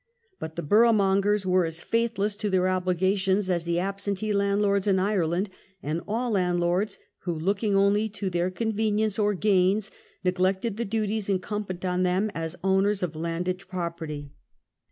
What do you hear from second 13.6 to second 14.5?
property.